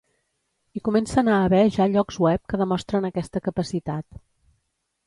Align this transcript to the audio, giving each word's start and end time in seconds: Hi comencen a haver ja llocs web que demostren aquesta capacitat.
Hi 0.73 0.81
comencen 0.87 1.29
a 1.33 1.35
haver 1.43 1.61
ja 1.77 1.87
llocs 1.97 2.19
web 2.27 2.45
que 2.55 2.61
demostren 2.63 3.09
aquesta 3.13 3.47
capacitat. 3.51 4.23